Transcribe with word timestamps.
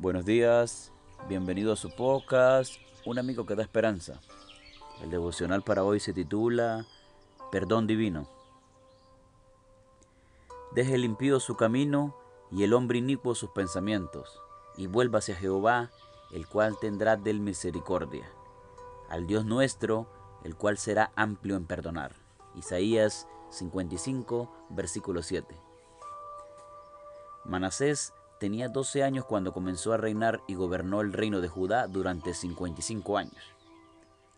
Buenos 0.00 0.24
días, 0.24 0.92
bienvenido 1.28 1.74
a 1.74 1.76
su 1.76 1.94
podcast, 1.94 2.76
Un 3.04 3.18
amigo 3.18 3.44
que 3.44 3.54
da 3.54 3.62
esperanza. 3.62 4.18
El 5.02 5.10
devocional 5.10 5.60
para 5.60 5.84
hoy 5.84 6.00
se 6.00 6.14
titula 6.14 6.86
Perdón 7.52 7.86
Divino. 7.86 8.26
Deje 10.74 10.94
el 10.94 11.04
impío 11.04 11.38
su 11.38 11.54
camino 11.54 12.16
y 12.50 12.64
el 12.64 12.72
hombre 12.72 12.96
inicuo 12.96 13.34
sus 13.34 13.50
pensamientos, 13.50 14.40
y 14.78 14.86
vuelva 14.86 15.18
hacia 15.18 15.36
Jehová, 15.36 15.90
el 16.32 16.48
cual 16.48 16.78
tendrá 16.80 17.18
del 17.18 17.38
misericordia, 17.38 18.24
al 19.10 19.26
Dios 19.26 19.44
nuestro, 19.44 20.06
el 20.44 20.56
cual 20.56 20.78
será 20.78 21.12
amplio 21.14 21.56
en 21.56 21.66
perdonar. 21.66 22.14
Isaías 22.54 23.28
55, 23.50 24.50
versículo 24.70 25.22
7. 25.22 25.54
Manasés 27.44 28.14
tenía 28.40 28.68
12 28.68 29.04
años 29.04 29.26
cuando 29.26 29.52
comenzó 29.52 29.92
a 29.92 29.98
reinar 29.98 30.40
y 30.48 30.54
gobernó 30.54 31.02
el 31.02 31.12
reino 31.12 31.42
de 31.42 31.48
Judá 31.48 31.86
durante 31.86 32.32
55 32.32 33.18
años. 33.18 33.54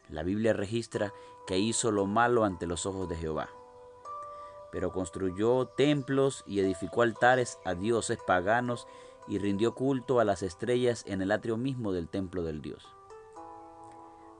La 0.08 0.24
Biblia 0.24 0.52
registra 0.52 1.14
que 1.46 1.58
hizo 1.58 1.92
lo 1.92 2.06
malo 2.06 2.44
ante 2.44 2.66
los 2.66 2.84
ojos 2.84 3.08
de 3.08 3.16
Jehová, 3.16 3.48
pero 4.72 4.92
construyó 4.92 5.66
templos 5.66 6.42
y 6.46 6.58
edificó 6.58 7.02
altares 7.02 7.60
a 7.64 7.74
dioses 7.74 8.18
paganos 8.26 8.88
y 9.28 9.38
rindió 9.38 9.74
culto 9.74 10.18
a 10.18 10.24
las 10.24 10.42
estrellas 10.42 11.04
en 11.06 11.22
el 11.22 11.30
atrio 11.30 11.56
mismo 11.56 11.92
del 11.92 12.08
templo 12.08 12.42
del 12.42 12.60
Dios. 12.60 12.84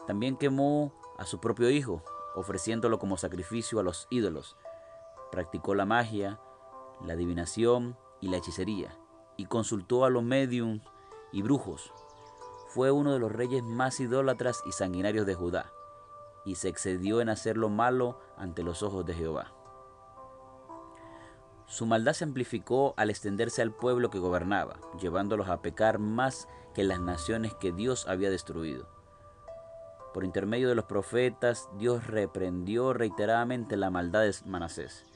También 0.09 0.37
quemó 0.37 0.93
a 1.19 1.25
su 1.25 1.39
propio 1.39 1.71
hijo, 1.71 2.03
ofreciéndolo 2.35 2.99
como 2.99 3.17
sacrificio 3.17 3.79
a 3.79 3.85
los 3.85 4.09
ídolos. 4.11 4.57
Practicó 5.31 5.77
la 5.77 5.85
magia, 5.85 6.41
la 7.05 7.13
adivinación 7.13 7.97
y 8.21 8.29
la 8.29 8.39
hechicería, 8.39 8.99
y 9.37 9.47
consultó 9.47 10.05
a 10.05 10.11
los 10.11 10.23
mediums 10.23 10.83
y 11.33 11.43
brujos. 11.43 11.93
Fue 12.69 12.91
uno 12.91 13.13
de 13.13 13.19
los 13.19 13.33
reyes 13.33 13.63
más 13.63 14.01
idólatras 14.01 14.63
y 14.67 14.73
sanguinarios 14.73 15.27
de 15.27 15.35
Judá, 15.35 15.71
y 16.45 16.57
se 16.57 16.69
excedió 16.69 17.21
en 17.21 17.29
hacer 17.29 17.57
lo 17.57 17.69
malo 17.69 18.19
ante 18.37 18.63
los 18.63 18.83
ojos 18.83 19.05
de 19.05 19.15
Jehová. 19.15 19.53
Su 21.67 21.87
maldad 21.87 22.13
se 22.13 22.25
amplificó 22.25 22.95
al 22.97 23.11
extenderse 23.11 23.63
al 23.63 23.73
pueblo 23.73 24.11
que 24.11 24.19
gobernaba, 24.19 24.79
llevándolos 25.01 25.49
a 25.49 25.63
pecar 25.63 25.99
más 25.99 26.49
que 26.75 26.85
las 26.85 27.01
naciones 27.01 27.55
que 27.55 27.73
Dios 27.73 28.07
había 28.09 28.31
destruido. 28.31 28.89
Por 30.13 30.25
intermedio 30.25 30.69
de 30.69 30.75
los 30.75 30.85
profetas, 30.85 31.71
Dios 31.79 32.07
reprendió 32.07 32.93
reiteradamente 32.93 33.79
la 33.79 33.91
maldad 33.91 34.23
de 34.23 34.35
Manasés 34.45 35.07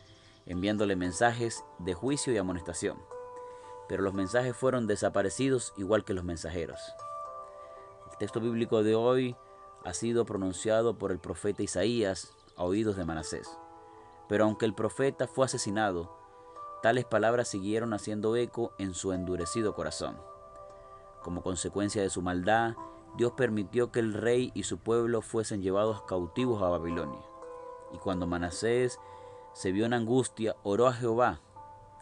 enviándole 0.46 0.96
mensajes 0.96 1.64
de 1.78 1.94
juicio 1.94 2.32
y 2.32 2.38
amonestación. 2.38 2.96
Pero 3.88 4.02
los 4.02 4.14
mensajes 4.14 4.56
fueron 4.56 4.86
desaparecidos 4.86 5.72
igual 5.76 6.04
que 6.04 6.14
los 6.14 6.24
mensajeros. 6.24 6.80
El 8.10 8.18
texto 8.18 8.40
bíblico 8.40 8.82
de 8.82 8.94
hoy 8.94 9.36
ha 9.84 9.94
sido 9.94 10.24
pronunciado 10.24 10.98
por 10.98 11.12
el 11.12 11.18
profeta 11.18 11.62
Isaías 11.62 12.32
a 12.56 12.64
oídos 12.64 12.96
de 12.96 13.04
Manasés. 13.04 13.58
Pero 14.28 14.44
aunque 14.44 14.66
el 14.66 14.74
profeta 14.74 15.28
fue 15.28 15.46
asesinado, 15.46 16.16
tales 16.82 17.04
palabras 17.04 17.48
siguieron 17.48 17.94
haciendo 17.94 18.34
eco 18.36 18.72
en 18.78 18.94
su 18.94 19.12
endurecido 19.12 19.74
corazón. 19.74 20.16
Como 21.22 21.42
consecuencia 21.42 22.02
de 22.02 22.10
su 22.10 22.22
maldad, 22.22 22.74
Dios 23.16 23.32
permitió 23.32 23.92
que 23.92 24.00
el 24.00 24.12
rey 24.12 24.50
y 24.54 24.64
su 24.64 24.78
pueblo 24.78 25.22
fuesen 25.22 25.62
llevados 25.62 26.02
cautivos 26.02 26.62
a 26.62 26.68
Babilonia. 26.68 27.20
Y 27.92 27.98
cuando 27.98 28.26
Manasés 28.26 28.98
se 29.52 29.72
vio 29.72 29.86
en 29.86 29.94
angustia, 29.94 30.56
oró 30.62 30.86
a 30.86 30.92
Jehová, 30.92 31.40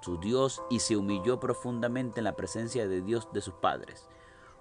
su 0.04 0.18
Dios, 0.18 0.62
y 0.70 0.80
se 0.80 0.96
humilló 0.96 1.40
profundamente 1.40 2.20
en 2.20 2.24
la 2.24 2.36
presencia 2.36 2.86
de 2.86 3.00
Dios 3.00 3.28
de 3.32 3.40
sus 3.40 3.54
padres. 3.54 4.08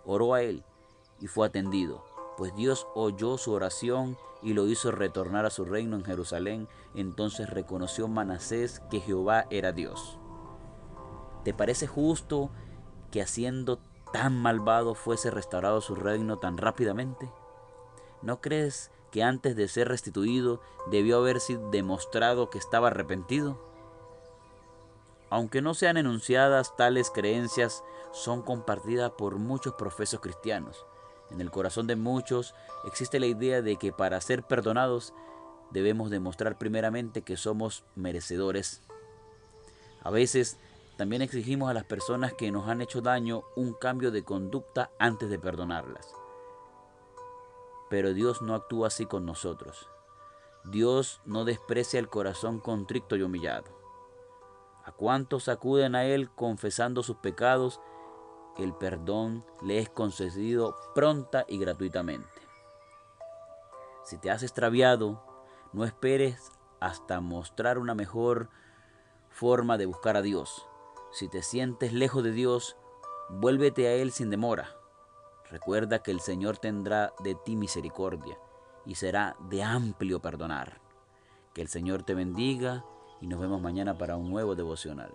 Oró 0.05 0.33
a 0.33 0.41
él 0.41 0.63
y 1.19 1.27
fue 1.27 1.47
atendido, 1.47 2.03
pues 2.37 2.55
Dios 2.55 2.87
oyó 2.95 3.37
su 3.37 3.51
oración 3.51 4.17
y 4.41 4.53
lo 4.53 4.67
hizo 4.67 4.91
retornar 4.91 5.45
a 5.45 5.49
su 5.49 5.65
reino 5.65 5.95
en 5.95 6.03
Jerusalén. 6.03 6.67
Entonces 6.95 7.49
reconoció 7.49 8.07
Manasés 8.07 8.81
que 8.89 8.99
Jehová 8.99 9.45
era 9.49 9.71
Dios. 9.71 10.17
¿Te 11.43 11.53
parece 11.53 11.87
justo 11.87 12.49
que 13.11 13.21
haciendo 13.21 13.79
tan 14.11 14.41
malvado 14.41 14.95
fuese 14.95 15.31
restaurado 15.31 15.81
su 15.81 15.95
reino 15.95 16.39
tan 16.39 16.57
rápidamente? 16.57 17.29
¿No 18.21 18.41
crees 18.41 18.91
que 19.11 19.23
antes 19.23 19.55
de 19.55 19.67
ser 19.67 19.89
restituido 19.89 20.61
debió 20.89 21.17
haberse 21.17 21.59
demostrado 21.71 22.49
que 22.49 22.57
estaba 22.57 22.87
arrepentido? 22.87 23.72
Aunque 25.33 25.63
no 25.63 25.73
sean 25.73 25.97
enunciadas, 25.97 26.75
tales 26.75 27.09
creencias 27.09 27.83
son 28.11 28.43
compartidas 28.43 29.13
por 29.13 29.37
muchos 29.39 29.73
profesos 29.73 30.19
cristianos. 30.19 30.85
En 31.31 31.41
el 31.41 31.49
corazón 31.49 31.87
de 31.87 31.95
muchos 31.95 32.53
existe 32.85 33.19
la 33.19 33.25
idea 33.25 33.63
de 33.63 33.77
que 33.77 33.91
para 33.91 34.21
ser 34.21 34.43
perdonados 34.43 35.11
debemos 35.71 36.11
demostrar 36.11 36.59
primeramente 36.59 37.23
que 37.23 37.35
somos 37.35 37.83
merecedores. 37.95 38.83
A 40.03 40.11
veces 40.11 40.59
también 40.97 41.23
exigimos 41.23 41.67
a 41.67 41.73
las 41.73 41.85
personas 41.85 42.35
que 42.35 42.51
nos 42.51 42.69
han 42.69 42.83
hecho 42.83 43.01
daño 43.01 43.41
un 43.55 43.73
cambio 43.73 44.11
de 44.11 44.23
conducta 44.23 44.91
antes 44.99 45.31
de 45.31 45.39
perdonarlas. 45.39 46.13
Pero 47.89 48.13
Dios 48.13 48.43
no 48.43 48.53
actúa 48.53 48.89
así 48.89 49.07
con 49.07 49.25
nosotros. 49.25 49.89
Dios 50.63 51.21
no 51.25 51.43
desprecia 51.43 51.99
el 51.99 52.07
corazón 52.07 52.59
contrito 52.59 53.15
y 53.15 53.23
humillado. 53.23 53.82
A 54.85 54.91
cuantos 54.91 55.47
acuden 55.47 55.95
a 55.95 56.05
Él 56.05 56.29
confesando 56.29 57.03
sus 57.03 57.17
pecados, 57.17 57.79
el 58.57 58.73
perdón 58.73 59.45
le 59.63 59.79
es 59.79 59.89
concedido 59.89 60.75
pronta 60.93 61.45
y 61.47 61.57
gratuitamente. 61.57 62.27
Si 64.03 64.17
te 64.17 64.29
has 64.29 64.43
extraviado, 64.43 65.23
no 65.71 65.85
esperes 65.85 66.51
hasta 66.79 67.21
mostrar 67.21 67.79
una 67.79 67.95
mejor 67.95 68.49
forma 69.29 69.77
de 69.77 69.85
buscar 69.85 70.17
a 70.17 70.21
Dios. 70.21 70.67
Si 71.11 71.29
te 71.29 71.41
sientes 71.41 71.93
lejos 71.93 72.23
de 72.23 72.31
Dios, 72.31 72.75
vuélvete 73.29 73.87
a 73.87 73.93
Él 73.93 74.11
sin 74.11 74.29
demora. 74.29 74.75
Recuerda 75.49 76.03
que 76.03 76.11
el 76.11 76.19
Señor 76.19 76.57
tendrá 76.57 77.13
de 77.23 77.35
ti 77.35 77.55
misericordia 77.55 78.37
y 78.85 78.95
será 78.95 79.37
de 79.49 79.63
amplio 79.63 80.19
perdonar. 80.19 80.81
Que 81.53 81.61
el 81.61 81.69
Señor 81.69 82.03
te 82.03 82.15
bendiga 82.15 82.83
y 83.23 83.27
nos 83.27 83.39
vemos 83.39 83.61
mañana 83.61 83.97
para 83.97 84.17
un 84.17 84.29
nuevo 84.29 84.53
devocional. 84.53 85.09